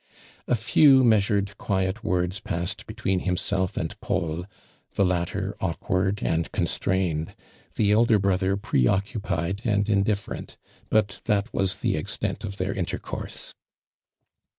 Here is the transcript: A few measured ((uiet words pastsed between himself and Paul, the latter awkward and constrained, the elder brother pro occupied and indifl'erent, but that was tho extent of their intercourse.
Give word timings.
A 0.47 0.55
few 0.55 1.03
measured 1.03 1.51
((uiet 1.59 2.01
words 2.03 2.39
pastsed 2.39 2.87
between 2.87 3.19
himself 3.19 3.77
and 3.77 3.99
Paul, 4.01 4.47
the 4.95 5.05
latter 5.05 5.55
awkward 5.61 6.23
and 6.23 6.51
constrained, 6.51 7.35
the 7.75 7.91
elder 7.91 8.17
brother 8.17 8.57
pro 8.57 8.87
occupied 8.87 9.61
and 9.63 9.85
indifl'erent, 9.85 10.57
but 10.89 11.21
that 11.25 11.53
was 11.53 11.81
tho 11.81 11.89
extent 11.89 12.43
of 12.43 12.57
their 12.57 12.73
intercourse. 12.73 13.53